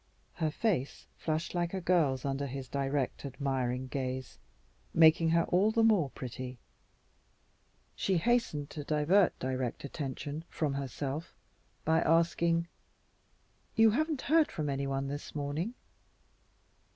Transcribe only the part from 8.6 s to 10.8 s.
to divert direct attention from